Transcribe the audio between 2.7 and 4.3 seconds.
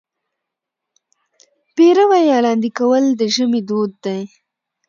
کول د ژمي دود دی.